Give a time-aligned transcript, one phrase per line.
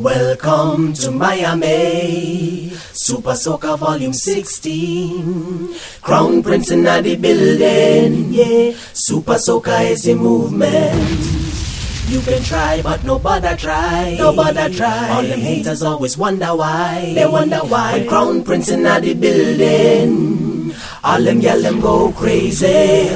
[0.00, 2.70] Welcome to Miami.
[2.96, 5.74] Super Soca Volume 16.
[6.00, 8.32] Crown Prince in the building.
[8.32, 8.72] Yeah.
[8.94, 11.20] Super Soca is a movement.
[12.08, 14.16] You can try, but nobody try.
[14.16, 15.10] Nobody try.
[15.10, 17.12] All them haters always wonder why.
[17.14, 17.98] They wonder why.
[17.98, 20.72] When Crown Prince in the building.
[21.04, 23.10] All them yell them go crazy.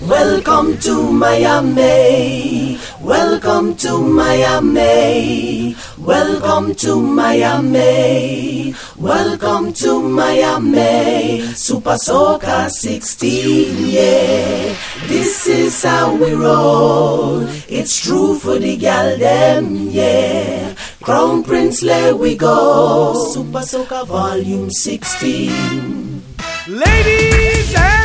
[0.00, 2.78] Welcome to Miami.
[3.00, 5.74] Welcome to Miami.
[5.98, 8.74] Welcome to Miami.
[8.96, 11.42] Welcome to Miami.
[11.54, 14.76] Super Soca 16, yeah.
[15.08, 17.40] This is how we roll.
[17.68, 20.76] It's true for the gal them, yeah.
[21.02, 23.32] Crown Prince, let we go.
[23.34, 26.22] Super Soca Volume 16.
[26.68, 27.97] Ladies and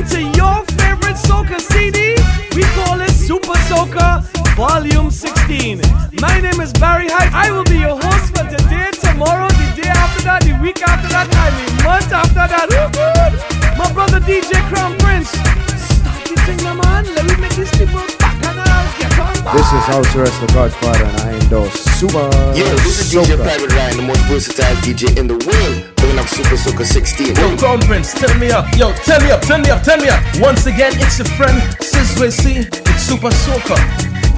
[0.00, 2.14] welcome to your favorite soca CD.
[2.56, 4.22] We call it Super Soca
[4.56, 5.80] Volume 16.
[6.20, 7.32] My name is Barrie Hype.
[7.32, 11.08] I will be your host for today, tomorrow, the day after that, the week after
[11.08, 13.76] that, and the month after that.
[13.76, 15.30] My brother DJ Crown Prince.
[15.30, 17.04] Start the man.
[17.14, 18.49] Let me make these people back
[19.00, 22.22] This is how to rest the Godfather, and I endorse Super
[22.54, 26.28] Yeah, this is DJ Private Ryan, the most versatile DJ in the world, bringing up
[26.28, 27.34] Super Soca 16.
[27.34, 28.66] Yo, Crown Prince, turn me up.
[28.76, 30.22] Yo, turn me up, turn me up, turn me up.
[30.38, 32.58] Once again, it's your friend Sizwe C.
[32.58, 34.29] It's Super Soca.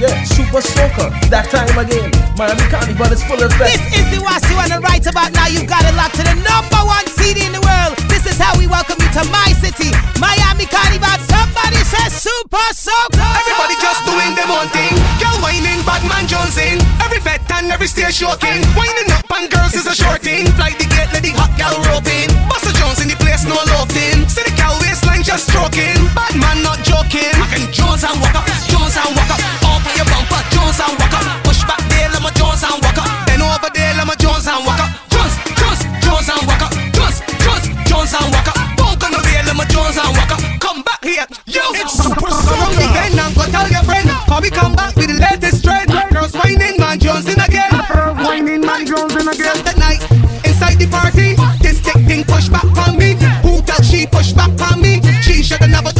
[0.00, 1.12] Yeah, Super Soca.
[1.28, 2.08] That time again.
[2.36, 3.76] Miami Carnival is full effect.
[3.76, 5.48] This is the was you wanna write about now.
[5.48, 7.96] You got it locked to the number one CD in the world.
[8.08, 11.16] This is how we welcome you to my city, Miami Carnival.
[11.28, 13.24] Somebody says Super Soca.
[13.40, 14.96] Everybody just doing their own thing.
[15.20, 16.80] Girl whining, bad man Jonesing.
[17.04, 18.64] Every vet and every stage shocking.
[18.76, 20.48] Winding up and girls is a short thing.
[20.56, 22.32] Fly the gate, let the hot gal roping.
[22.48, 24.24] Buster Jones in the place, no loving.
[24.28, 26.00] See the gal waistline just stroking.
[26.16, 27.32] Bad man not joking.
[27.36, 29.65] I can Jones and wukkup, Jones and wukkup.
[29.96, 31.16] Your bumper, Jones and walk.
[31.44, 33.08] Push back there, let my Jones and wukkup.
[33.26, 34.92] Then over there, let my Jones and wukkup.
[35.08, 36.72] Jones, Jones, Jones and wukkup.
[36.92, 38.56] Jones, Jones, Jones and wukkup.
[38.76, 40.36] Bunk on the way, let my Jones and walk.
[40.60, 41.64] Come back here, yo.
[41.72, 42.76] It's super Soca.
[42.92, 45.88] Then I'm gonna tell your friend, come we come back with the latest trend.
[46.12, 47.72] Girls whining, man Jones in again.
[48.20, 49.56] Whining, man Jones in again.
[49.80, 50.04] Night
[50.44, 53.16] inside the party, this thick thing push back on me.
[53.40, 55.00] Who tell she push back on me?
[55.22, 55.95] She shoulda never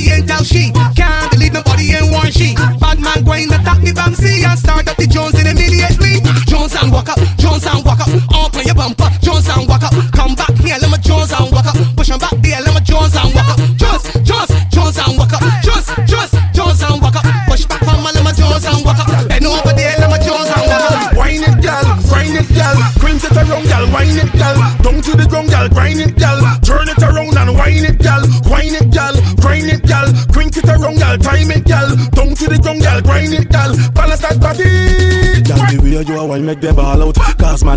[0.00, 0.72] nobody ain't tell she.
[0.96, 2.19] Can't believe nobody ain't warn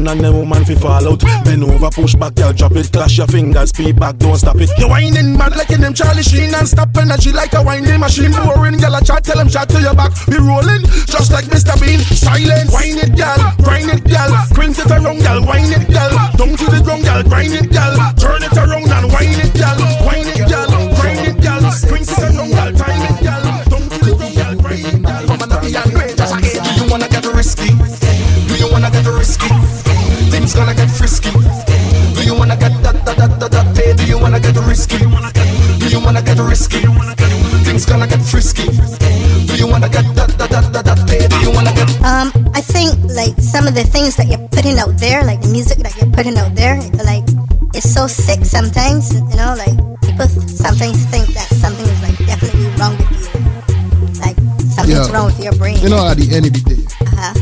[0.03, 1.19] man and them woman fi fall out.
[1.45, 4.69] Bend over, push back, gal, drop it, clash your fingers, speed back, don't stop it.
[4.77, 8.31] You whining mad like in them Charlie Sheen and stop energy like a whining machine.
[8.31, 10.11] Boring, gal, I chat, tell them chat to your back.
[10.27, 11.79] We rolling just like Mr.
[11.79, 11.99] Bean.
[11.99, 14.31] Silence, wine it, gal, grind it, gal.
[14.53, 16.11] Quint it around, gal, wine it, gal.
[16.37, 17.95] Down to the ground, gal, grind it, gal.
[18.15, 19.77] Turn it around and wine it, gal.
[20.05, 21.61] Wine it, gal, grind it, gal.
[21.87, 23.43] Quint it around, gal, time it, gal.
[23.69, 25.03] Down to the ground, gal, grind it,
[26.33, 26.63] again.
[26.63, 27.69] Do you wanna get risky?
[28.47, 29.62] Do you wanna get risky?
[30.53, 31.31] Things gonna get frisky.
[32.13, 33.93] Do you wanna get that that that that that pay?
[33.93, 34.99] Do you wanna get risky?
[34.99, 36.77] Do you wanna get risky?
[37.65, 38.69] Things gonna get frisky.
[39.49, 41.25] Do you wanna get that that that that that pay?
[41.27, 44.77] Do you wanna get Um, I think like some of the things that you're putting
[44.77, 47.25] out there, like the music that you're putting out there, like
[47.73, 49.09] it's so sick sometimes.
[49.11, 49.73] You know, like
[50.05, 54.37] people sometimes think that something is like definitely wrong with you, like
[54.69, 55.13] something's Yeah.
[55.17, 55.81] wrong with your brain.
[55.81, 57.33] You know, at the end of the day, uh-huh.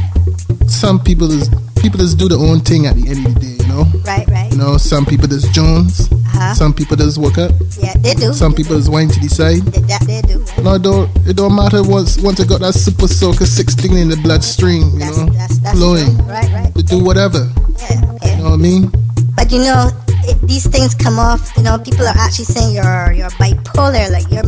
[0.71, 1.49] some people is
[1.81, 3.57] people just do their own thing at the end of the day.
[3.61, 4.51] You know, right, right.
[4.51, 6.53] you know, some people just Jones, Uh-huh.
[6.53, 8.33] some people just work up, Yeah, they do.
[8.33, 9.61] some people just wine to the side.
[9.71, 10.43] They, that they do.
[10.61, 14.09] No, it don't it don't matter once once I got that super soca 16 in
[14.09, 16.17] the bloodstream, you That's know, that's that's flowing.
[16.27, 16.71] Right, right.
[16.75, 17.49] To do whatever.
[17.79, 18.35] Yeah, okay.
[18.37, 18.91] You know what I mean?
[19.35, 19.89] But you know,
[20.27, 21.51] it, these things come off.
[21.57, 24.11] You know, people are actually saying you're you're bipolar.
[24.11, 24.43] Like your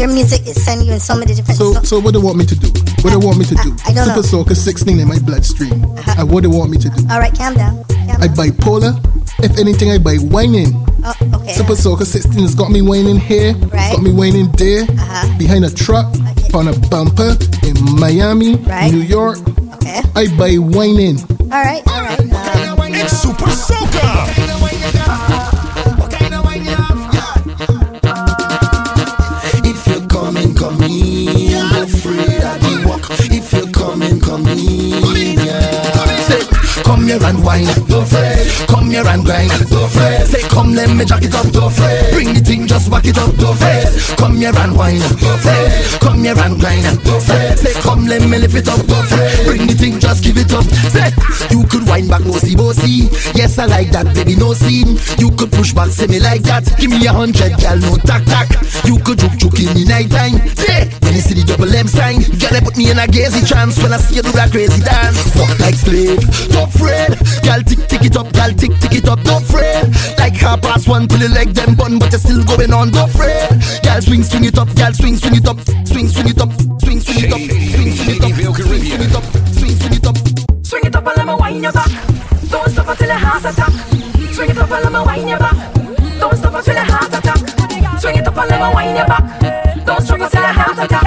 [0.00, 1.58] your music is sending you in so many different.
[1.58, 2.68] So so what do they want me to do?
[3.02, 3.76] What do they want me to do?
[3.86, 4.44] I don't super know.
[4.44, 5.84] soca 16 in my bloodstream.
[6.18, 7.06] And what do they want me to do?
[7.10, 7.84] All right, calm down.
[7.84, 8.36] Calm I down.
[8.36, 8.92] bipolar.
[9.42, 10.74] If anything, I buy whining.
[11.02, 11.54] Oh, okay.
[11.54, 13.92] Super Soca 16 has got me whining here, Right.
[13.92, 15.38] got me whining there, Uh-huh.
[15.38, 16.50] behind a truck, Okay.
[16.52, 18.92] on a bumper in Miami, Right.
[18.92, 19.38] New York.
[19.76, 20.02] Okay.
[20.14, 21.18] I buy whining.
[21.50, 21.82] All right.
[21.88, 22.20] All right.
[23.02, 24.29] It's Super Soca.
[37.42, 37.89] Wine.
[38.00, 38.64] Don't fret.
[38.66, 39.52] Come here and grind.
[39.68, 40.26] Don't fret.
[40.26, 41.44] Say come let me jack it up.
[41.52, 42.10] Don't fret.
[42.14, 43.36] Bring the thing just back it up.
[43.36, 43.92] Don't fret.
[44.16, 45.04] Come here and wine.
[45.20, 46.00] Don't fret.
[46.00, 46.88] Come here and grind.
[47.04, 47.58] Don't fret.
[47.58, 48.80] Say come let me lift it up.
[48.86, 49.44] Don't fret.
[49.44, 50.64] Bring the thing just give it up.
[50.88, 51.12] Say
[51.52, 53.12] you could wind back no bossy bossy.
[53.36, 54.96] Yes I like that baby no scene.
[55.20, 56.64] You could push back say me like that.
[56.80, 58.48] Give me a hundred gal no tack tack.
[58.88, 60.40] You could juke juke in the night time.
[60.56, 60.88] Yeah.
[61.04, 63.92] When you see the double M sign, gotta put me in a gazy trance when
[63.92, 65.18] I see you do that crazy dance.
[65.34, 66.22] Fuck like slave,
[66.54, 67.18] don't fret.
[67.42, 69.90] Gal tick tick it up, gal tick tick it up, don't fret.
[70.16, 73.10] Like half past one, pull your leg them bun, but you're still going on, don't
[73.10, 73.50] fret.
[73.82, 77.00] Gal swing swing it up, gal swing swing it up, swing swing it up, swing
[77.00, 79.24] swing it up, swing swing it up, swing swing it up,
[79.58, 80.16] swing swing it up.
[80.62, 81.90] Swing it up and let me wind your back.
[82.48, 83.72] Don't stop until your heart attack.
[84.32, 85.74] Swing it up and let me wind your back.
[86.20, 88.00] Don't stop until your heart attack.
[88.00, 89.84] Swing it up and let me wind your back.
[89.84, 90.99] Don't stop until your heart attack.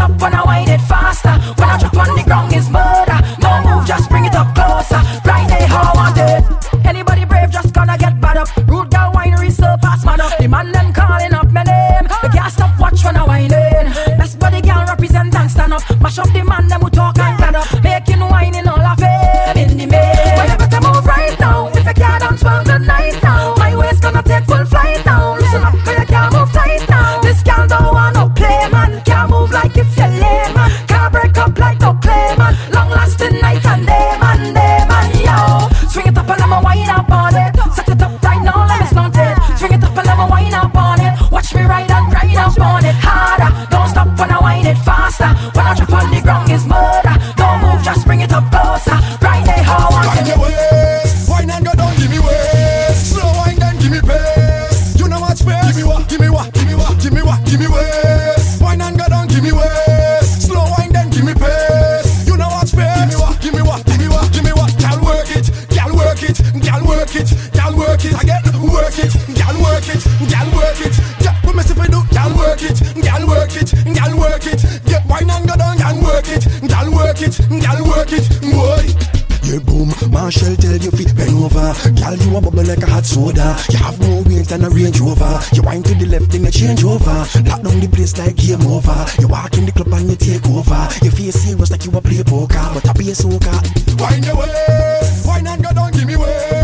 [0.00, 1.34] Stop when I wind it faster.
[1.58, 3.18] When I drop on the ground, it's murder.
[3.44, 5.00] No move, just bring it up closer.
[5.28, 6.40] Right there, how I want it.
[6.86, 8.48] Anybody brave, just gonna get bad up.
[8.70, 9.50] Rude girl winery,
[9.84, 10.32] pass man up.
[10.38, 12.04] The man them calling up my name.
[12.22, 13.86] The gas stop watch when I whine in.
[14.18, 15.82] Best body girl represent and stand up.
[16.00, 17.18] Mash up the man them who talk
[77.10, 78.26] work it, gal work it.
[78.40, 78.86] Boy.
[79.42, 81.74] Yeah, boom, Machel tell you fi bend over.
[81.98, 83.56] Girl, you a bubble like a hot soda.
[83.70, 85.40] You have more weight than a Range Rover.
[85.52, 87.26] You wind to the left, then you change over.
[87.50, 88.94] Lock down the place like game over.
[89.18, 90.88] You walk in the club and you take over.
[91.02, 93.54] You feel serious like you a play poker But I be a soca
[93.98, 96.59] Wind your waist, wine and go down, give me waist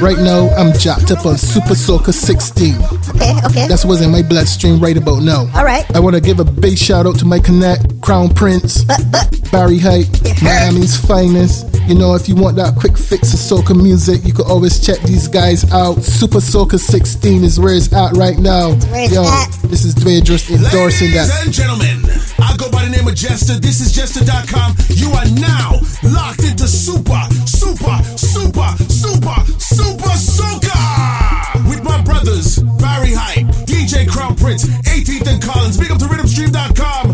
[0.00, 2.74] Right now, I'm jacked up on Super Soca 16.
[3.16, 3.66] Okay, okay.
[3.66, 5.50] That's what's in my bloodstream right about now.
[5.54, 5.84] All right.
[5.96, 9.24] I want to give a big shout out to my connect, Crown Prince, uh, uh.
[9.50, 10.06] Barrie Hype,
[10.42, 11.66] Miami's finest.
[11.88, 15.00] You know, if you want that quick fix of soca music, you could always check
[15.02, 16.02] these guys out.
[16.02, 18.70] Super Soca 16 is where it's at right now.
[18.90, 19.48] where it's Yo, at.
[19.70, 21.44] this is Dwaingerous endorsing Ladies that.
[21.46, 22.02] and gentlemen,
[22.42, 23.54] I go by the name of Jester.
[23.60, 24.74] This is Jester.com.
[24.90, 33.14] You are now locked into Super, Super, Super, Super, Super Soca with my brothers Barrie
[33.14, 35.78] Hype, DJ Crown Prince, 18th and Collins.
[35.78, 37.05] Big up to RhythmStream.com.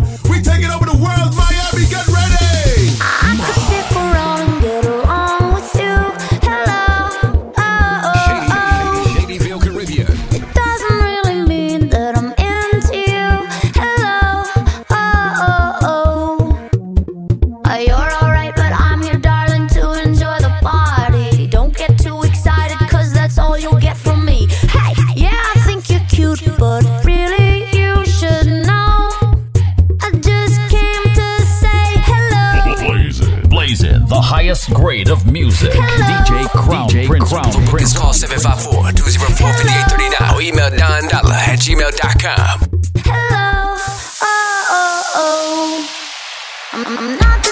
[34.32, 35.72] highest grade of music.
[35.72, 37.28] DJ Crown Prince.
[37.28, 37.98] Crown Prince.
[37.98, 42.60] Call 754-204-5839 or email Don Dollar at gmail.com.
[43.04, 45.86] Hello, oh, oh, oh.
[46.72, 47.51] I'm, I'm not the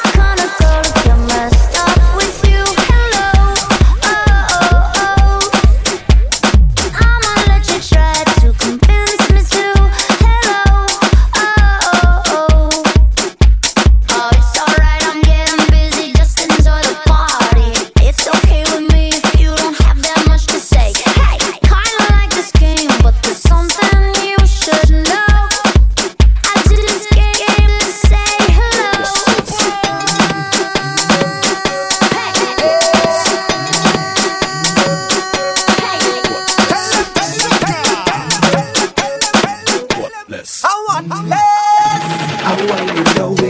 [43.00, 43.50] you know it.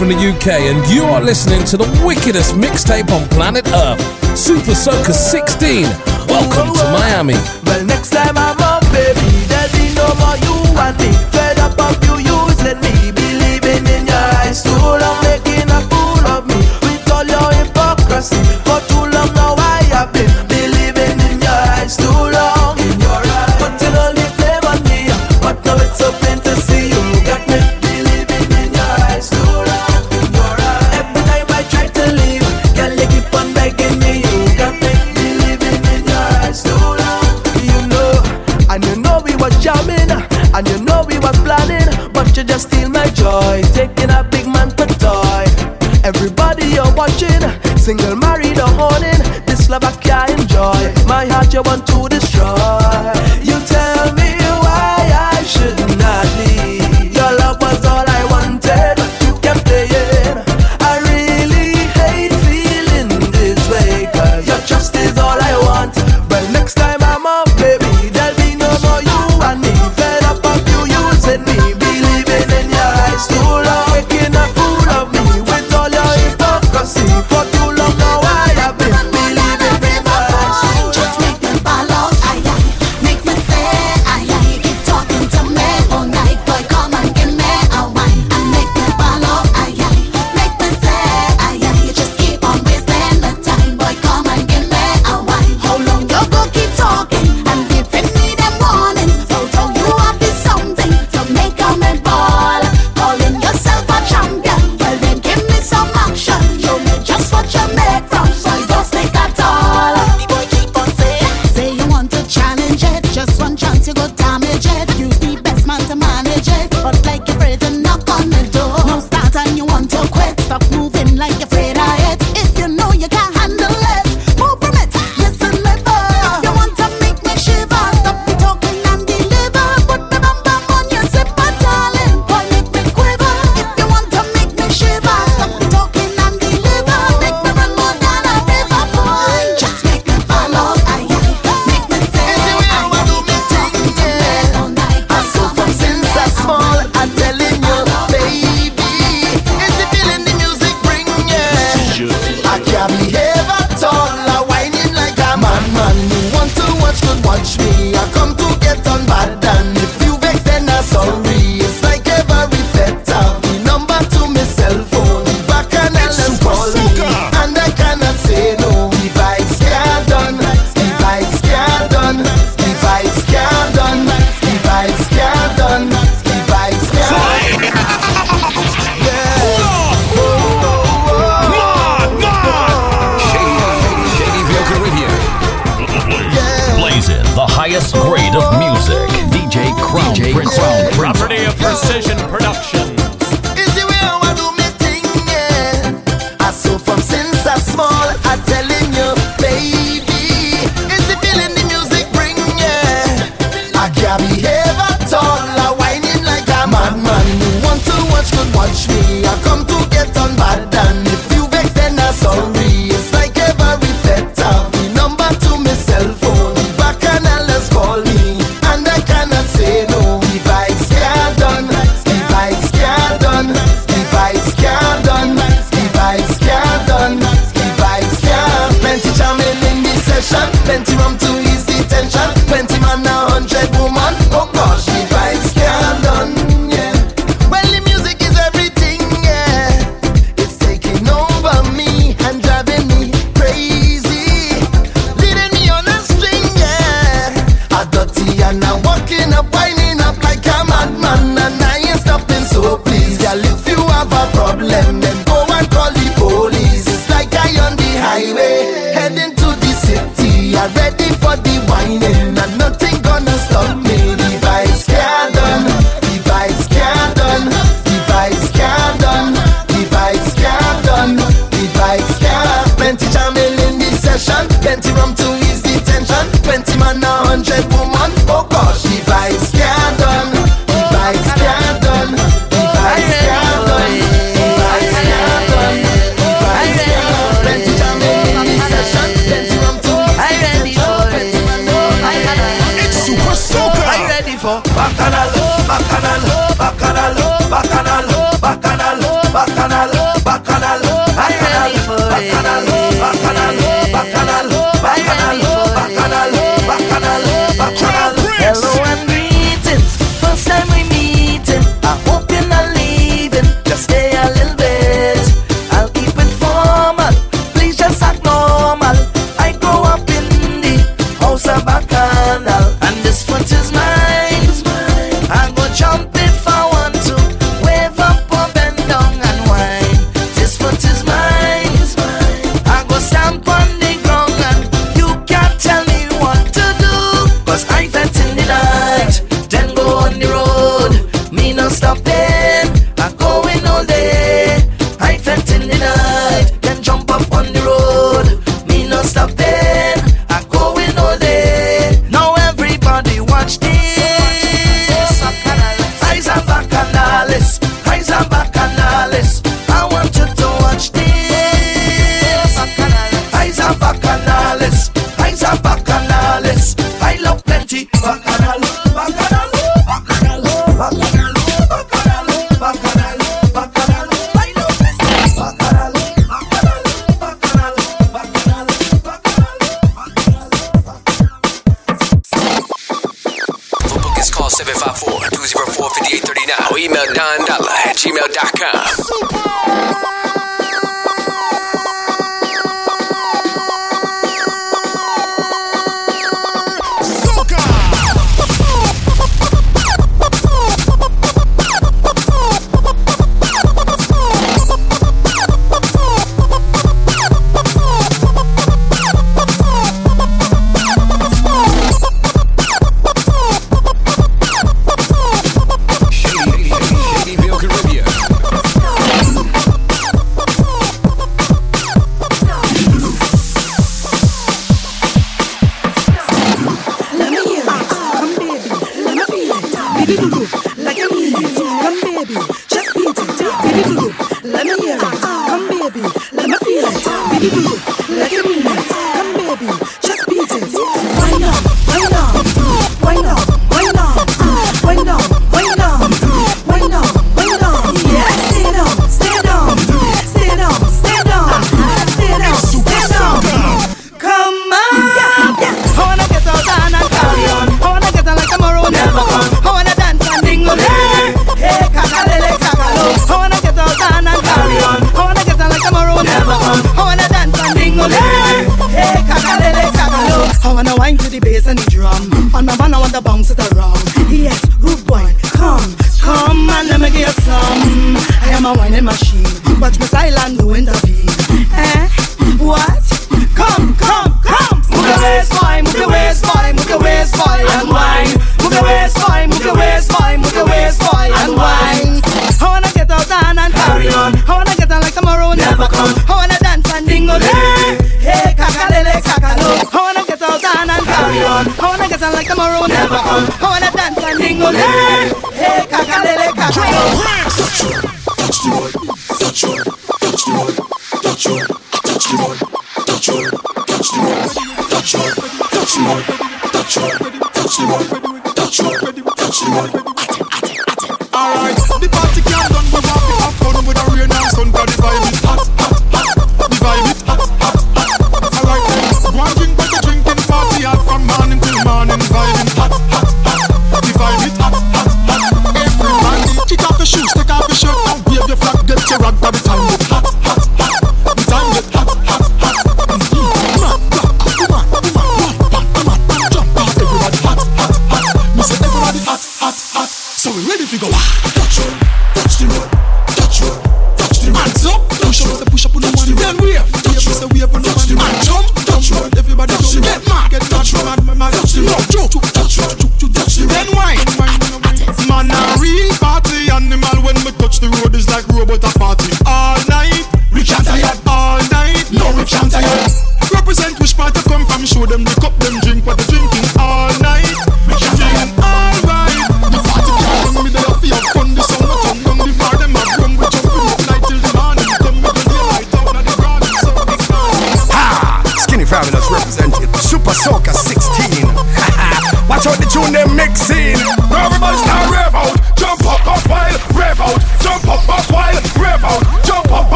[0.00, 4.00] from the UK, and you are listening to the wickedest mixtape on planet Earth,
[4.32, 5.84] Super Soca 16.
[6.24, 7.36] Welcome to Miami.
[7.68, 11.12] Well, next time I'm up, baby, there's no more you and me.
[11.36, 12.16] Fed up of you,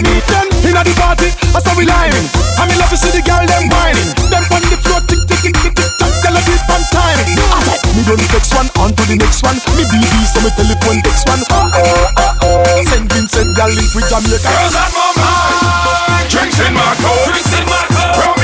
[0.00, 2.24] them pass off to inna the party, I saw we lying.
[2.56, 4.08] I me love to see the girl them whining.
[4.32, 5.90] Them on the floor, tick tick tick tick tick.
[6.00, 7.20] Tick, tell her beat on time.
[7.52, 7.60] Ah,
[7.92, 9.58] me don't text one, on to the next one.
[9.76, 11.44] Me BB, so me telephone text one.
[11.52, 12.84] Oh oh oh oh.
[12.88, 14.48] Saint Vincent, girl link with Jamaica.
[14.48, 18.41] Girls on my mind, drinks in my coat, drinks in my coat,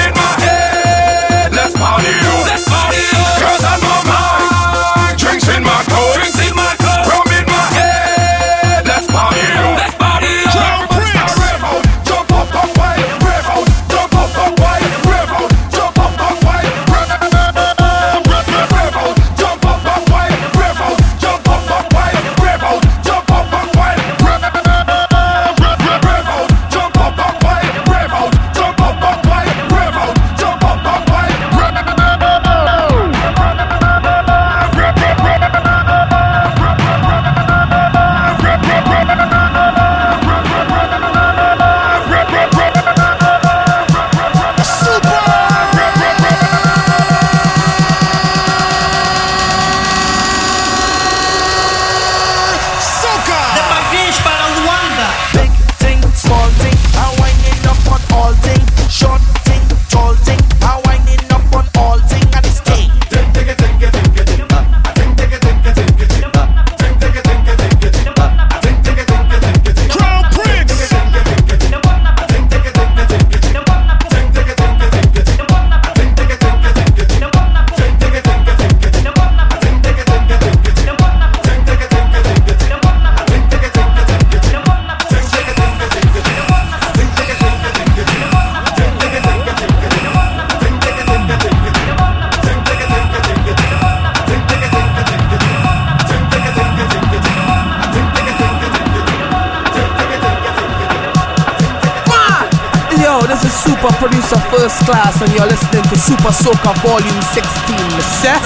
[104.88, 107.77] Class, and you're listening to Super Soca Volume 16.
[108.01, 108.40] Set.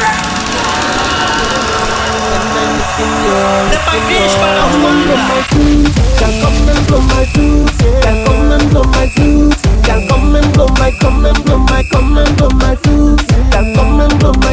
[6.18, 7.70] Can come and blow my flute,
[8.02, 11.84] can come and blow my flute, can come and blow my, come and blow my,
[11.84, 14.51] come and blow my flute, can come and blow my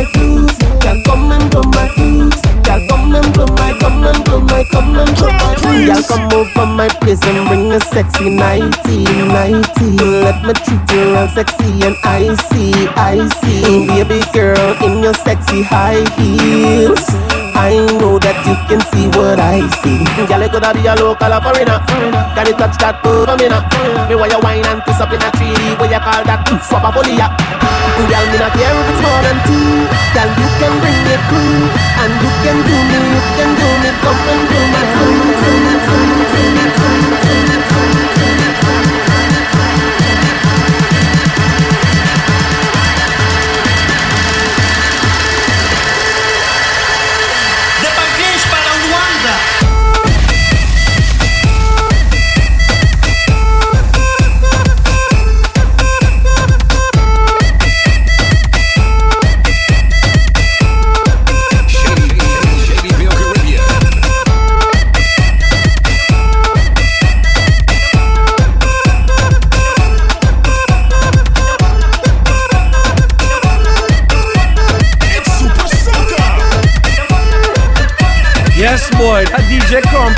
[4.59, 5.87] my, come and blow my flute.
[5.87, 9.97] Y'all come over my place and bring a sexy nighty, nighty.
[9.97, 13.87] Let me treat you real sexy and icy, icy.
[13.87, 17.48] Baby girl in your sexy high heels.
[17.59, 19.99] I know that you can see what I see.
[20.15, 21.83] Girl, it coulda be a local or foreigner.
[22.31, 23.67] Can you touch that over me now?
[24.07, 25.75] Me why you wine and twist up in a 3D?
[25.75, 26.47] What you call that?
[26.63, 27.35] Swap a up.
[28.07, 29.91] Girl, me not care if it's more than two.
[30.15, 31.67] Girl, you can bring it through,
[31.99, 33.91] and you can do me, you can do me.
[34.07, 36.58] Come and do me, do me, do me, do me,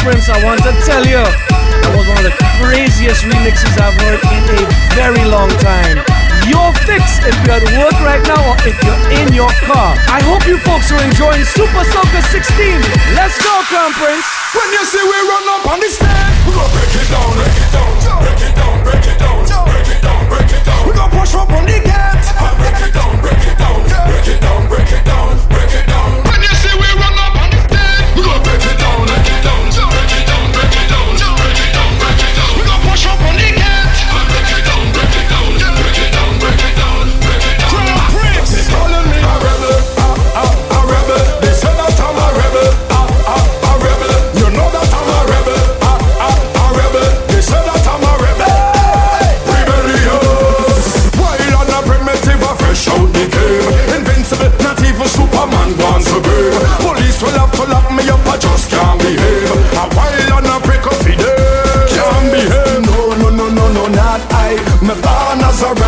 [0.02, 4.18] Prince, I want to tell you, that was one of the craziest remixes I've heard
[4.34, 4.66] in a
[4.98, 6.02] very long time.
[6.50, 9.94] Your fix if you're at work right now or if you're in your car.
[10.10, 12.82] I hope you folks are enjoying Super Soca 16.
[13.14, 14.26] Let's go, Crown Prince.
[14.58, 17.58] When you see we run up on the stand, we gon' break it down, break
[17.62, 20.82] it down, break it down, break it down, break it down, break it down.
[20.90, 22.26] We gon' push up on the gate,
[22.58, 25.51] break it down, break it down, break it down, break it down.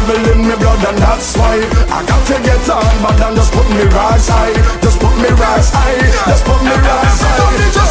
[0.06, 1.56] devil in me blood and that's why
[1.90, 4.56] I got to get on, but then just put me right side.
[4.82, 6.00] Just put me right side.
[6.28, 7.83] Just put me right side.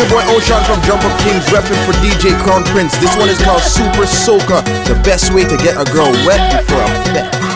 [0.00, 2.96] your boy Ocean from Jump Up Kings, repping for DJ Crown Prince.
[2.98, 6.80] This one is called Super Soca, the best way to get a girl wet before
[6.80, 7.49] a fit.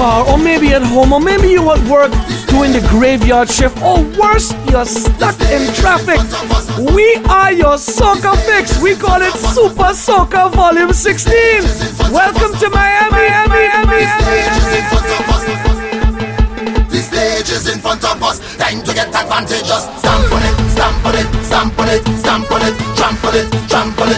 [0.00, 2.10] car, or maybe at home, or maybe you at work
[2.48, 6.16] doing the graveyard shift, or worse, you're stuck in traffic.
[6.96, 8.80] We are your soca fix.
[8.80, 11.36] We call it Super Soca Volume 16.
[12.10, 15.90] Welcome to Miami, Miami, Miami, Miami, Miami.
[16.88, 18.40] The stage is in front of us.
[18.56, 19.84] Time to get advantageous.
[20.00, 24.08] Stamp on it, stamp on it, stamp on it, stamp on it, trample it, trample
[24.08, 24.09] it.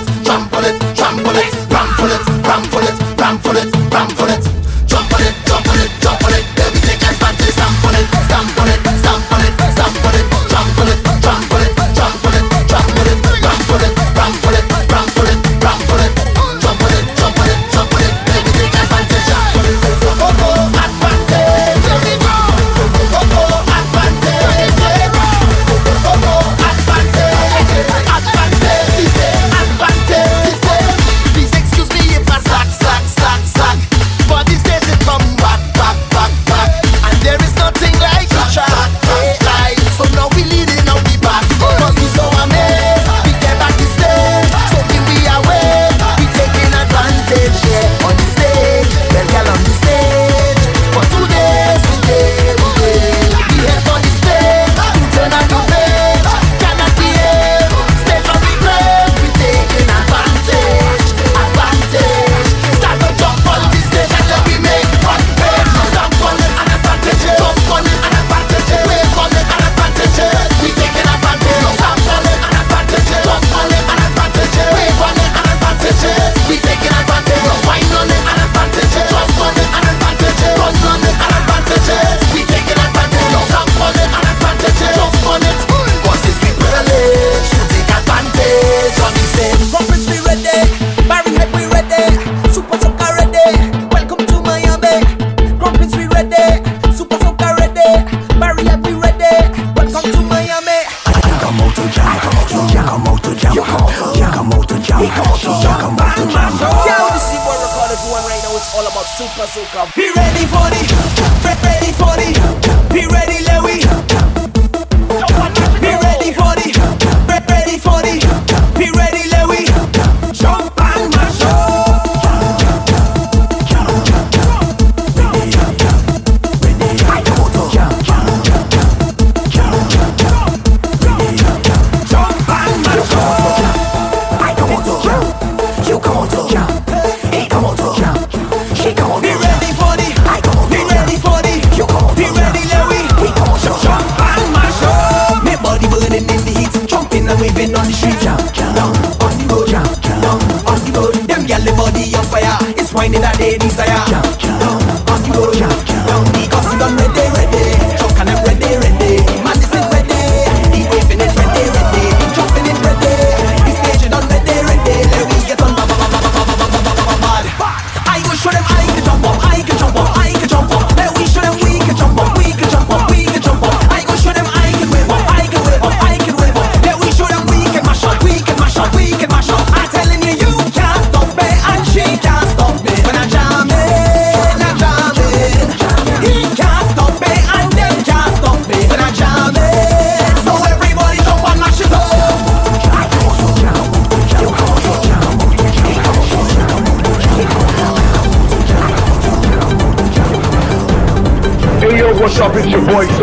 [153.13, 154.82] me that they desire.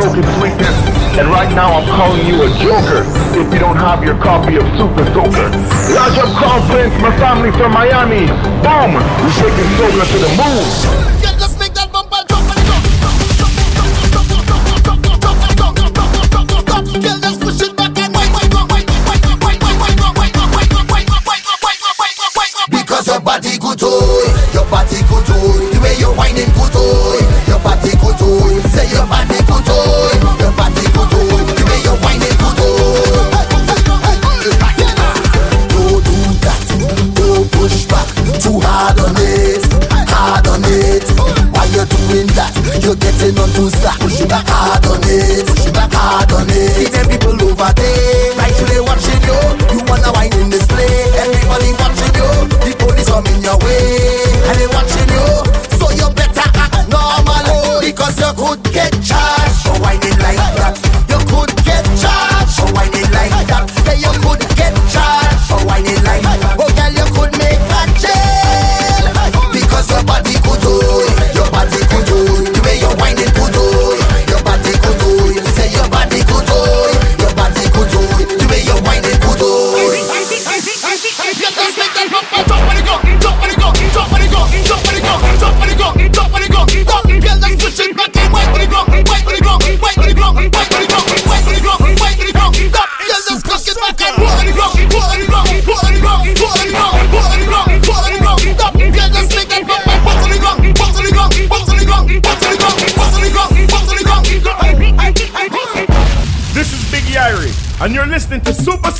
[0.09, 3.05] And right now I'm calling you a joker
[3.37, 5.53] if you don't have your copy of Super Soca.
[5.93, 8.25] Rajab call Prince, my family from Miami.
[8.65, 8.97] Boom!
[8.97, 11.38] We're taking Soaker to the moon.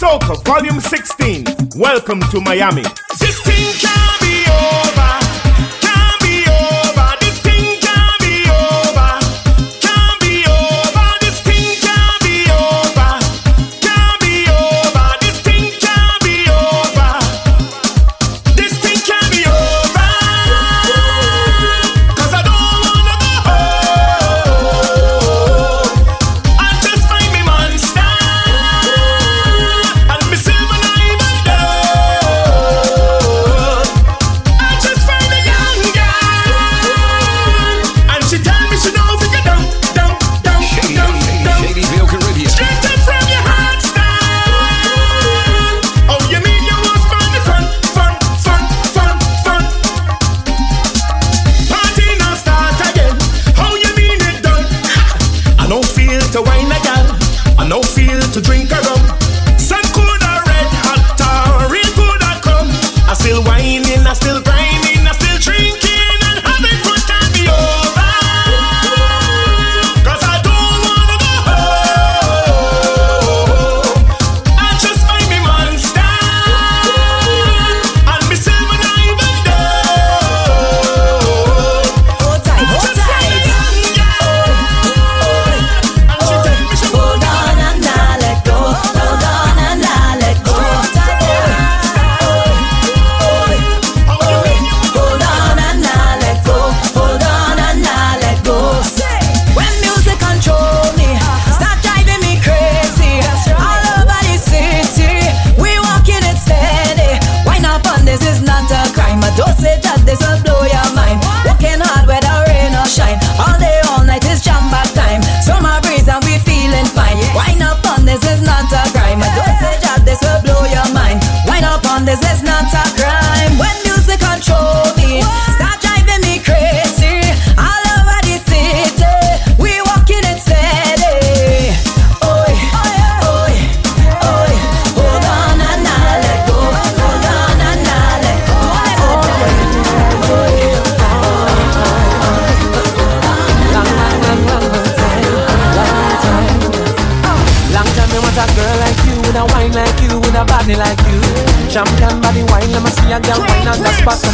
[0.10, 1.46] Joker, Volume 16.
[1.76, 2.84] Welcome to Miami.
[3.14, 4.09] 16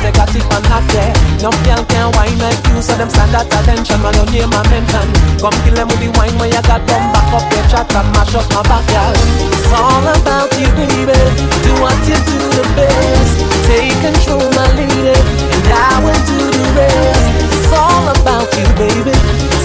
[0.06, 1.14] they got it on hot there.
[1.41, 4.62] No girl can wine like you, so them stand at attention while your name I
[4.70, 5.08] mention.
[5.41, 8.10] Come kill them with the wine when you got them back up your chat and
[8.14, 9.14] mash up my back, girl.
[9.49, 11.18] It's all about you, baby.
[11.66, 13.34] Do what you do the best.
[13.66, 17.26] Take control, my lady, and I will do the rest.
[17.49, 19.16] It's all about you, baby.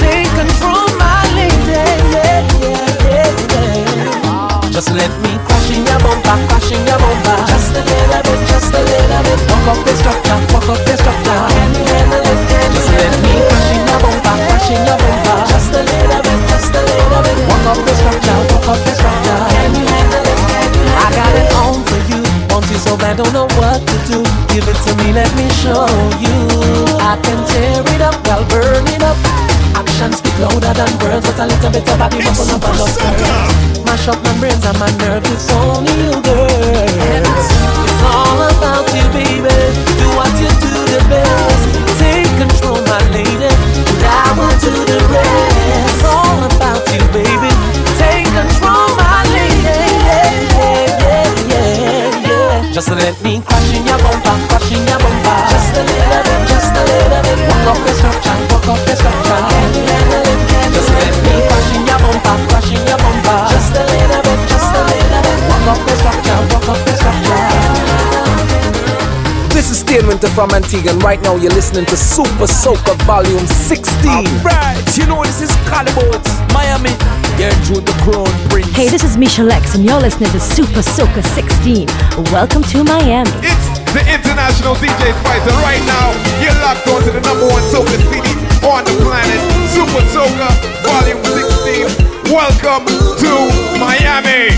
[0.01, 1.85] Take control, my lady.
[2.17, 2.90] Yeah, yeah.
[4.81, 7.37] Just let me crash in your bumper, crash in your bumper.
[7.53, 9.41] Just a little bit, just a little bit.
[9.53, 11.37] Walk up the structure, walk up the structure.
[11.53, 12.41] Can you handle it?
[12.49, 15.37] Can you just let me crash in your bumper, crash in your bumper.
[15.53, 17.39] Just a little bit, just a little bit.
[17.45, 19.39] Walk up the structure, walk up the structure.
[19.53, 20.39] Can you handle it?
[20.49, 21.60] Can you handle I got it.
[22.71, 24.23] I don't know what to do.
[24.55, 25.91] Give it to me, let me show
[26.23, 26.39] you.
[27.03, 29.19] I can tear it up, I'll burn it up.
[29.75, 33.85] Actions speak louder than words, but a little bit of body bubble up and up.
[33.85, 37.27] Mash up my brains and my nerves, it's only you, girl.
[37.91, 39.59] It's all about you, baby.
[39.99, 41.67] Do what you do the best.
[41.99, 43.51] Take control, my lady.
[43.51, 45.91] And I will do the rest.
[45.91, 47.70] It's all about you, baby.
[52.81, 55.37] Just let me crash in your bumper, crash in your bumper.
[55.53, 57.37] Just a little bit, just a little bit.
[57.45, 59.37] Walk up the structure, walk up the structure.
[59.53, 60.41] Can you handle it?
[60.49, 63.53] Can you just let me crash in your bumper, crash in your bumper.
[63.53, 65.39] Just a little bit, just a little bit.
[65.45, 67.45] Walk up the structure, walk up the structure.
[69.53, 73.45] This is Tian Winter from Antigua, and right now you're listening to Super Soca Volume
[73.45, 73.93] 16.
[74.41, 76.97] Right, you know this is Calibots, Miami.
[77.41, 78.69] Yeah, Jude the Crown Prince.
[78.77, 81.89] Hey, this is Machel X, and you're listening to Super Soca 16.
[82.29, 83.33] Welcome to Miami.
[83.41, 83.67] It's
[83.97, 85.57] the international DJ Spicer.
[85.65, 86.13] Right now,
[86.45, 88.29] you're locked on to the number one soca CD
[88.61, 89.41] on the planet,
[89.73, 90.53] Super Soca
[90.85, 91.25] Volume
[91.89, 92.29] 16.
[92.29, 92.85] Welcome
[93.25, 93.33] to
[93.81, 94.53] Miami.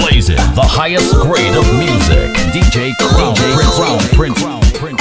[0.00, 2.32] Blazing the highest grade of music.
[2.56, 3.76] DJ Crown Prince.
[3.76, 4.40] Crown Prince.
[4.40, 4.91] Crown Prince.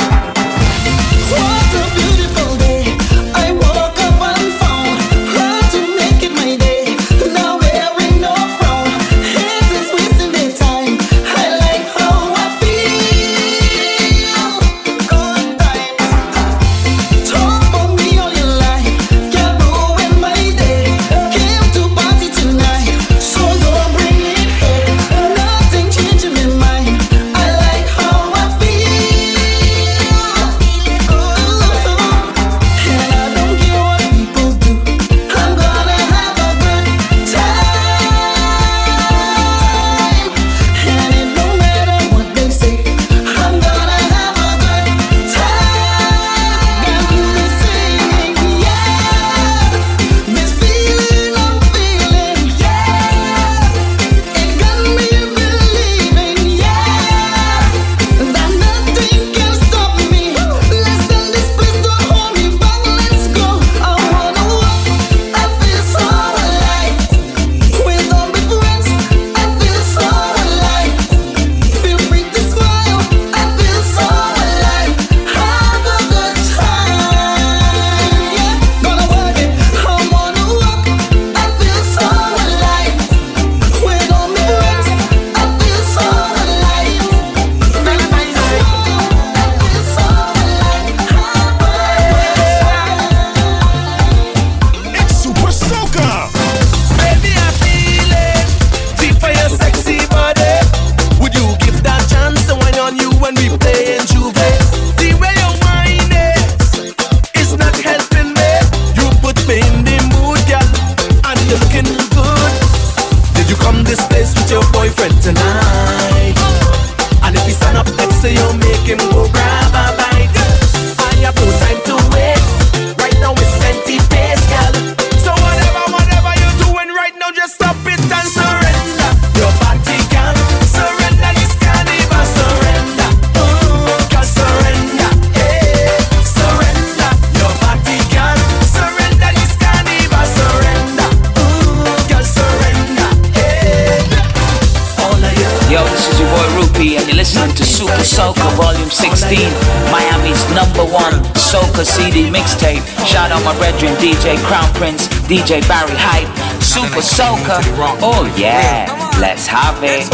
[155.51, 156.31] DJ Barrie Hype,
[156.63, 157.59] Super Soca.
[157.99, 158.87] Oh yeah,
[159.19, 160.07] let's have it.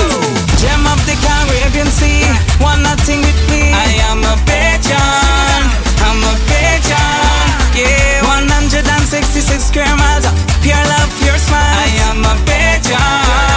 [0.58, 2.26] Gem of the Caribbean Sea,
[2.58, 3.70] one nothing with me.
[3.70, 5.62] I am a Bajan,
[6.02, 7.54] I'm a Bajan.
[7.78, 10.34] Yeah, 166 square miles of
[10.66, 11.86] pure love, pure smile.
[11.86, 13.57] I am a Bajan,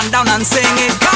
[0.00, 1.09] Jump up and down and sing it.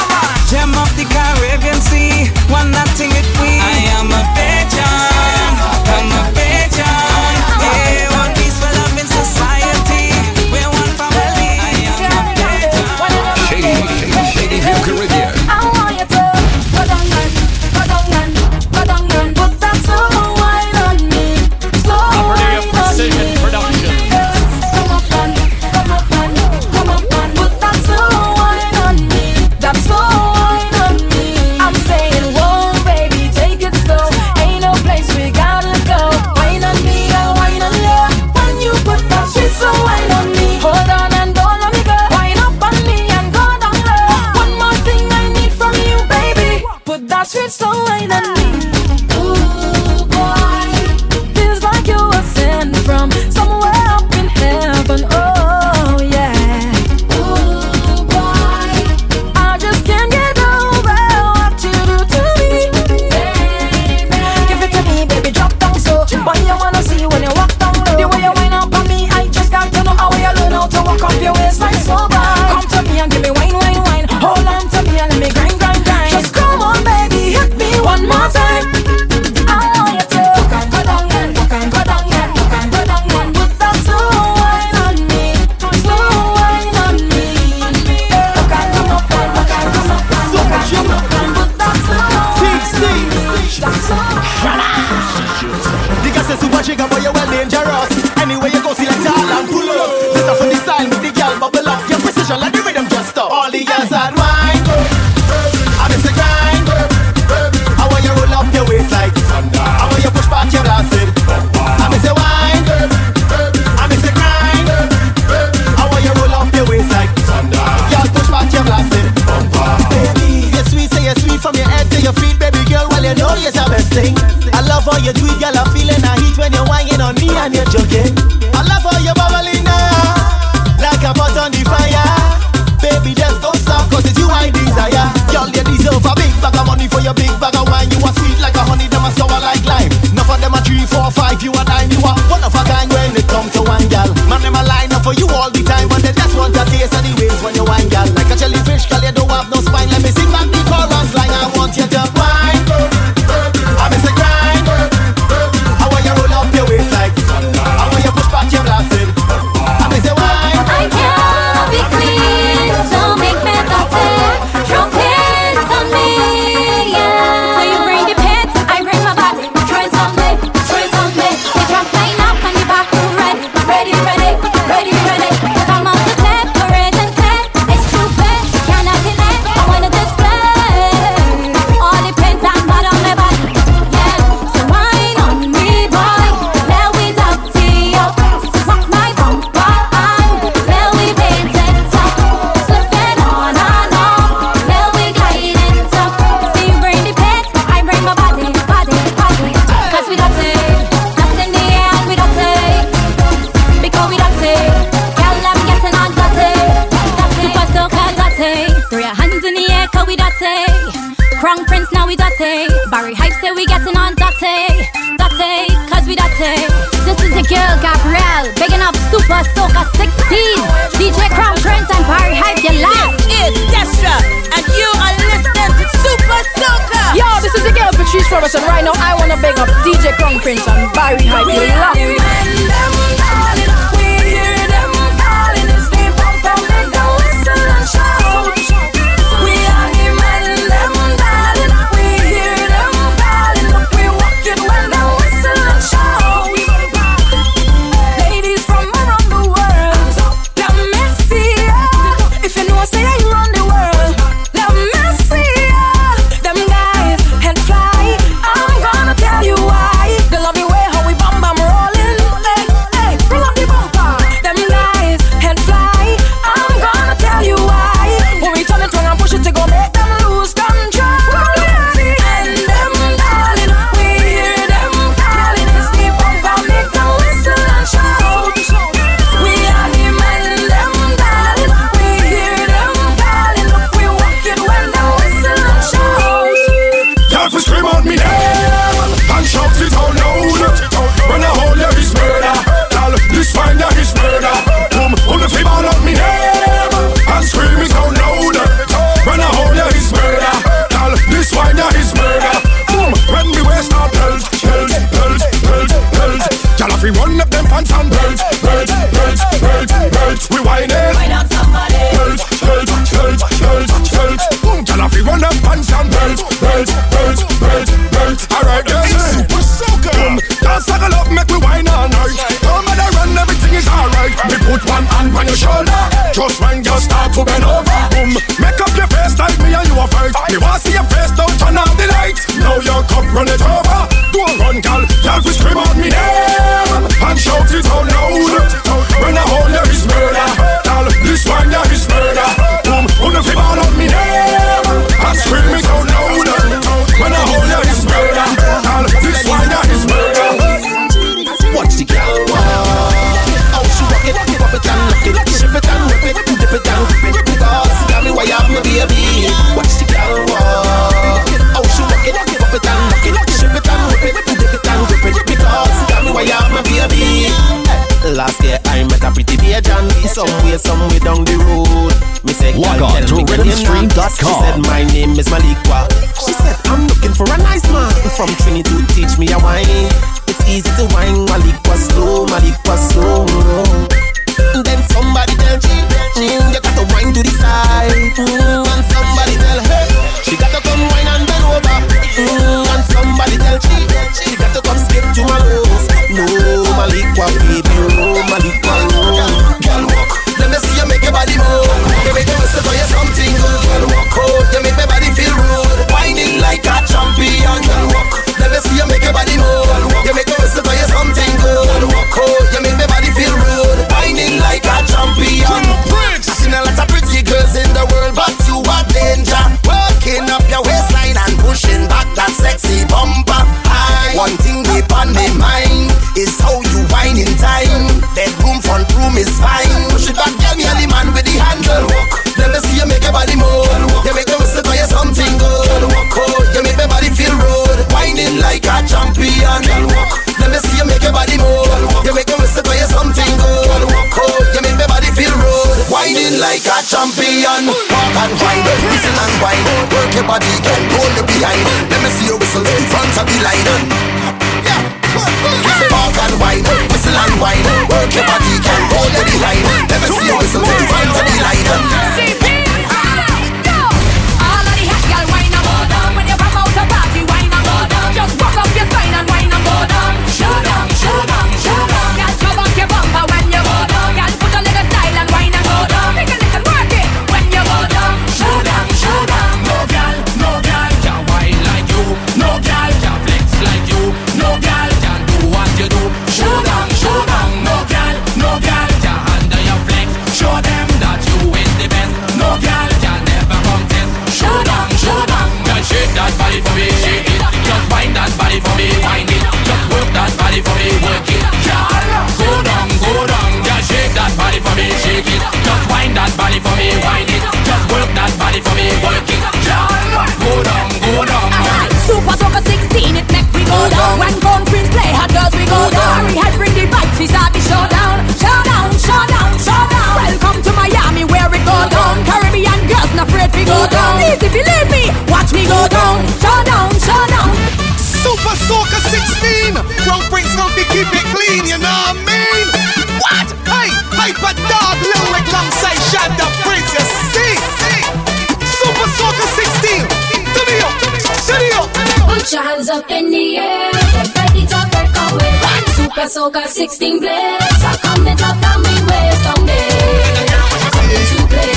[542.74, 545.78] Your hands up in the air, get ready to break away.
[546.18, 550.66] Super Soca 16 blaze, so come and top down we waist down there.
[551.14, 551.94] Coming to play,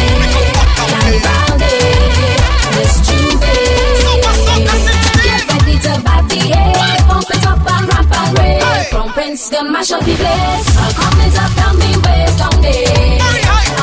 [0.92, 1.82] Johnny Brown Day,
[2.78, 3.42] Miss Juve.
[5.26, 8.88] Get ready to body head, pump it up and ramp and rave.
[8.94, 12.56] From Prince, the mash up the place, so come and top down we waist down
[12.62, 13.18] there.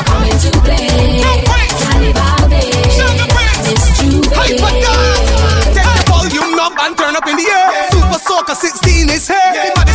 [0.07, 1.19] Coming to play,
[1.75, 2.71] Johnny Brown Day,
[3.67, 4.84] Miss
[7.25, 7.91] up and turn up in the air.
[7.91, 9.94] Super Soca 16 is here.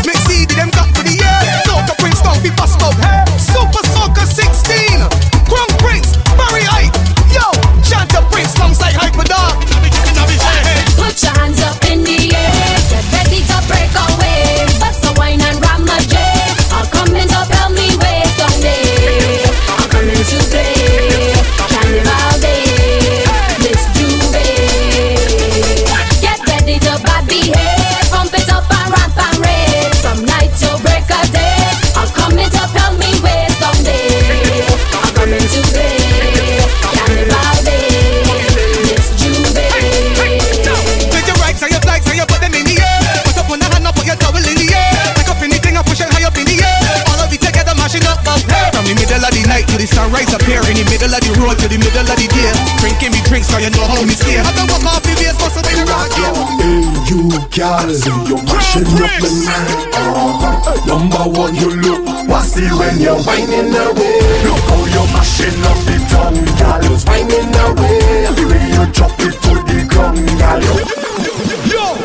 [51.00, 52.52] Middle of the road to the middle of the day.
[52.76, 54.36] Drinking me drinks so you know how me stay.
[54.36, 56.12] I can walk off the base, bust up in the rock.
[56.12, 59.96] Hey, you gals, you're mashing up the night.
[59.96, 60.76] Uh-huh.
[60.84, 64.20] Number one, you look bossy when you're whining away.
[64.44, 66.84] Look how you're mashing up the tongue, gal.
[66.84, 68.28] You're whining away.
[68.36, 70.60] The way you drop it to the ground, gal.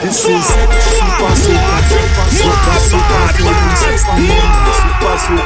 [0.06, 1.68] This is Super Super Super
[2.32, 4.16] Super Super Volume 16.
[4.16, 4.55] Super Super Super Super Super Volume 16.
[5.26, 5.42] Blazing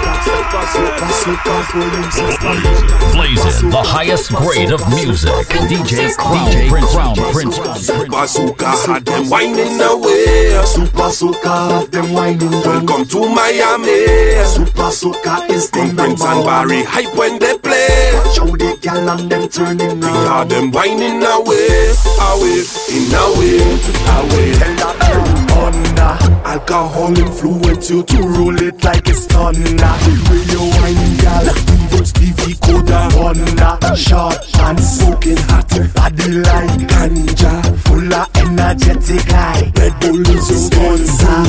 [3.69, 5.31] the highest grade of music.
[5.71, 6.91] DJ Crown Prince.
[6.91, 7.55] Crown Prince.
[7.87, 10.59] Super Soca had them whining away.
[10.65, 12.51] Super Soca have them whining.
[12.51, 14.03] Welcome to Miami.
[14.43, 18.11] Super Soca is the Prince and Barrie Hype when they play.
[18.15, 20.11] Watch how the gal and them turning now.
[20.11, 24.51] They are them whining away, away, in away, away.
[24.59, 29.59] Tell that girl under alcohol influence you to roll it like it's thunder.
[29.61, 31.47] The way you whining, gal,
[31.83, 33.95] even Stevie Coda Honda.
[33.95, 37.53] Short and smoking hot, body like ganja,
[37.85, 39.71] full of energetic high.
[39.75, 41.39] Red Bull is your sponsor.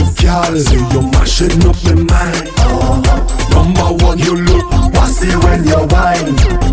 [0.61, 2.47] Say you're mashing up my mind.
[3.51, 6.70] Number one, you look bossy when you whine.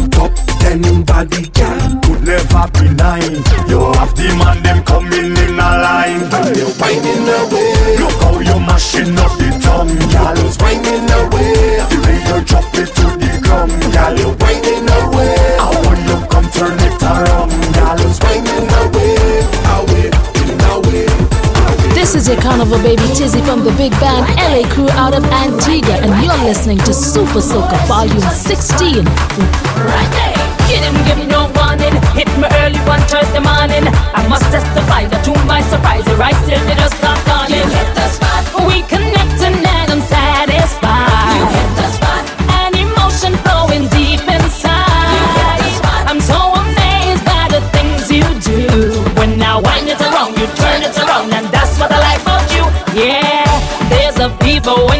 [0.67, 3.39] Top ten body girl could never be nine.
[3.71, 6.27] You have the man them coming in a line.
[6.27, 7.95] And they're whining away.
[7.95, 10.35] Look how you're mashing up the tongue, girl.
[10.43, 11.79] It's whining away.
[11.87, 14.11] The way you drop it to the ground, girl.
[14.19, 15.39] You're whining away.
[15.55, 17.99] I want you come turn it around, girl.
[18.03, 20.11] It's whining away, away,
[20.67, 21.07] away.
[21.95, 25.95] This is your carnival baby Tizzy from the big band LA Crew out of Antigua,
[26.03, 29.05] and you're listening to Super Soca Volume 16.
[29.05, 30.26] Right there
[30.67, 31.95] beginning Give no warning.
[32.11, 36.35] Hit me early one Thursday morning I must testify that to my surprise You're right
[36.43, 38.43] till the dust start falling You hit the spot.
[38.67, 41.39] We connect and I'm satisfied.
[41.39, 42.23] You hit the spot.
[42.59, 45.07] An emotion flowing deep inside.
[45.15, 46.01] You hit the spot.
[46.11, 48.91] I'm so amazed by the things you do.
[49.15, 52.45] When I wind it around You turn it around And that's what I like about
[52.51, 52.63] you.
[52.91, 53.47] Yeah
[53.87, 54.91] There's a people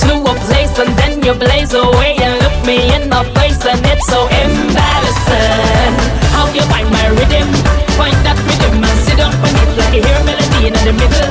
[0.00, 3.84] to a place and then you blaze away and look me in the face and
[3.84, 5.94] it's so embarrassing.
[6.32, 7.48] How you find my rhythm?
[7.98, 10.92] Find that rhythm and sit up on it like you hear a melody in the
[10.92, 11.29] middle.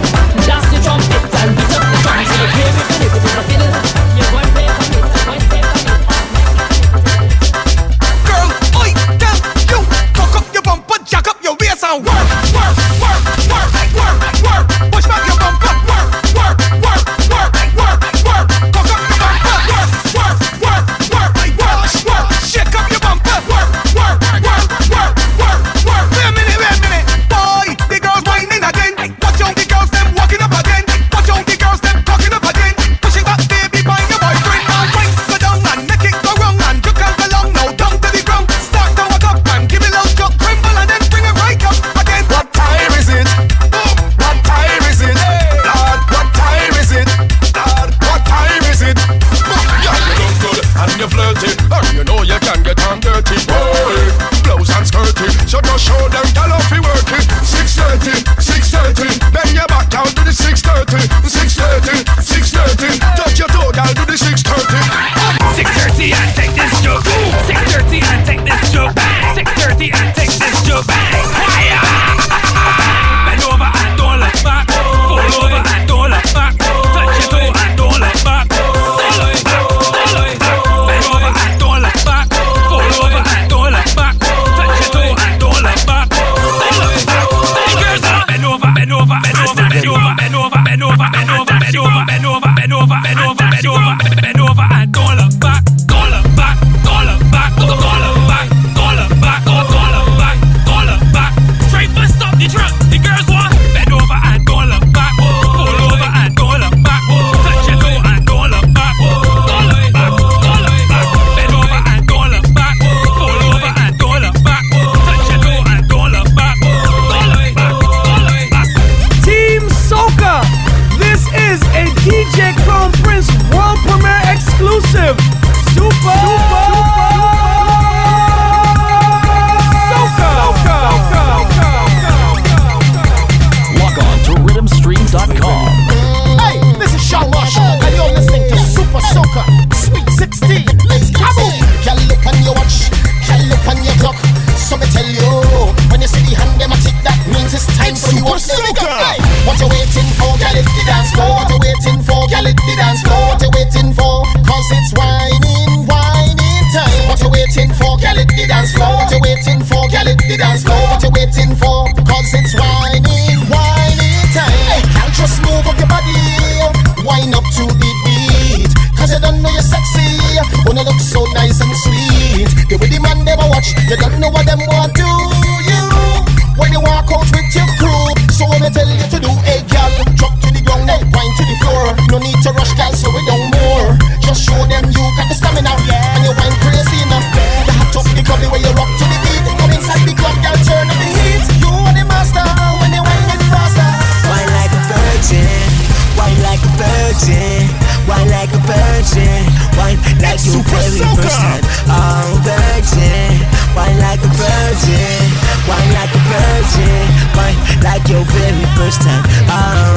[209.52, 209.89] Ah.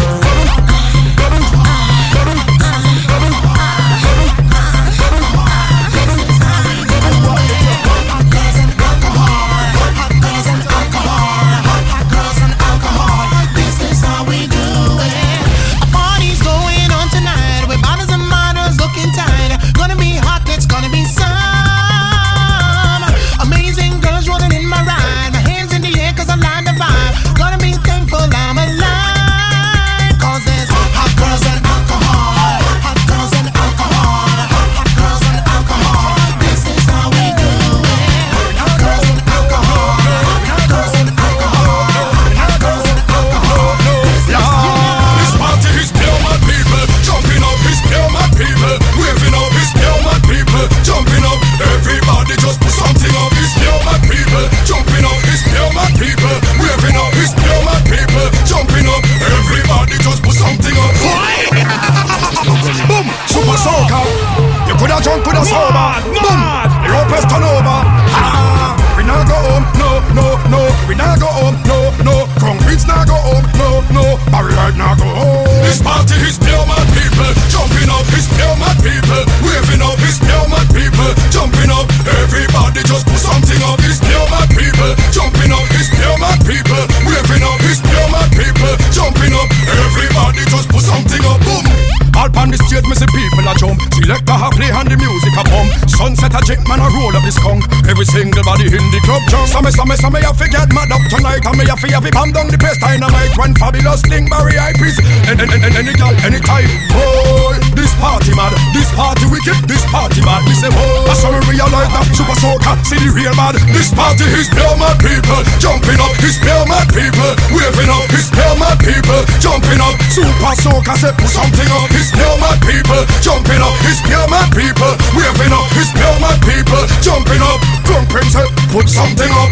[114.23, 118.31] This party is pure mad people, jumping up, is pure mad people, waving up, is
[118.31, 119.99] pure mad people, jumping up.
[120.15, 124.47] Super soca say put something up, is pure mad people, jumping up, is pure mad
[124.55, 127.59] people, waving up, is pure mad people, jumping up.
[127.83, 129.51] Drunk prince say put something up.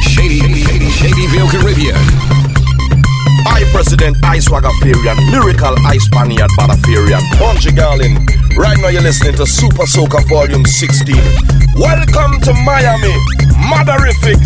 [0.00, 2.00] Shady, shady, Shadyville, Caribbean.
[3.46, 8.16] I President I Swagafarian, Lyrical I Spaniard Badafarian, Bunji Garlin.
[8.56, 11.16] Right now you're listening to Super Soca Volume 16.
[11.76, 13.12] Welcome to Miami,
[13.56, 14.38] Maderific.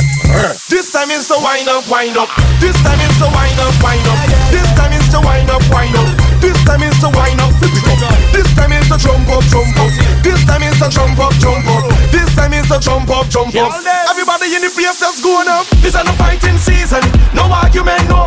[0.71, 2.31] This time is to wind up, wind up.
[2.63, 4.19] This time is to wind up, wind up.
[4.55, 6.09] This time is to wind up, wind up.
[6.41, 8.17] This time is to wind up, flip it up.
[8.33, 9.91] This time is to jump up, jump up.
[10.23, 11.85] This time is to jump up, jump up.
[12.13, 13.73] This time is to jump up, jump up.
[14.09, 15.67] Everybody in the place that's going up.
[15.83, 17.03] This is a fighting season.
[17.35, 18.20] No argument, no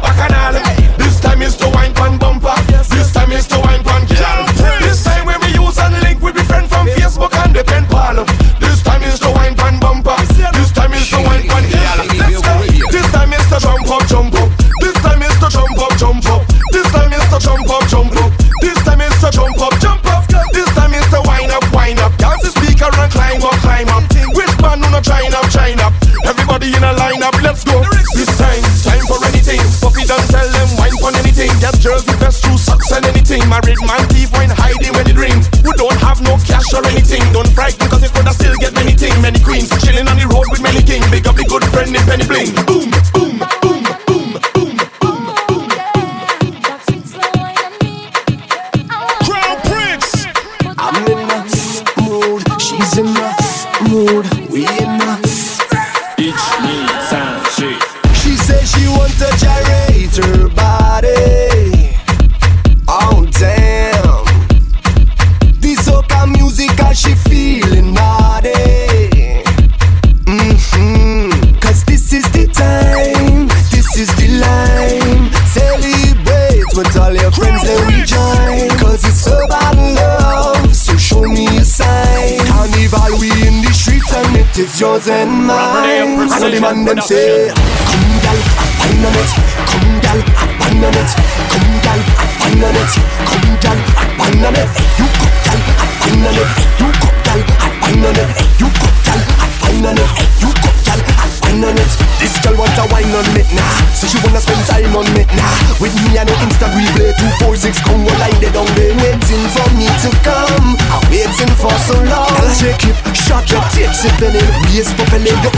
[86.95, 88.37] them say, Come gal,
[88.77, 89.31] wine on it.
[89.65, 90.19] Come gal,
[90.61, 91.09] wine on it.
[91.49, 91.99] Come gal,
[92.39, 92.93] wine on it.
[93.25, 93.77] Come gal,
[94.19, 94.69] wine on it.
[94.99, 95.59] You come gal,
[95.97, 96.49] wine on it.
[96.77, 97.41] You come gal,
[97.81, 98.29] wine on it.
[98.61, 99.21] You come gal,
[99.63, 100.09] wine on it.
[100.37, 100.99] You come gal,
[101.41, 101.91] wine on it.
[102.21, 105.27] This girl want a wine on it now, so she wanna spend time on it
[105.35, 105.51] now.
[105.81, 109.43] With me and no Insta replay two four six Congo line they down there waiting
[109.51, 110.77] for me to come.
[110.87, 112.31] I'm waiting for so long.
[112.31, 115.51] Girl, shake it, shot your tits, it then it waist bubbling the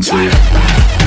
[0.00, 0.97] Crown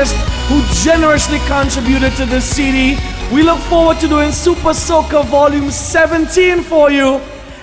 [0.00, 0.16] artists
[0.48, 2.96] who generously contributed to this CD.
[3.32, 7.20] We look forward to doing Super Soca Volume 17 for you.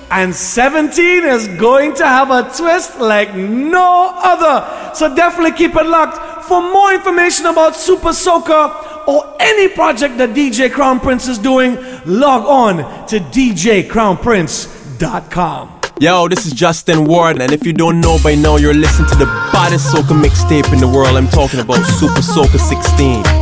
[0.09, 4.95] And 17 is going to have a twist like no other.
[4.95, 6.45] So definitely keep it locked.
[6.45, 11.75] For more information about Super Soca or any project that DJ Crown Prince is doing,
[12.05, 12.77] log on
[13.07, 15.73] to djcrownprince.com.
[15.99, 19.15] Yo, this is Justin Ward, and if you don't know by now, you're listening to
[19.15, 19.25] the
[19.57, 21.17] Hottest soca mixtape in the world.
[21.17, 23.36] I'm talking about Super Soca 16.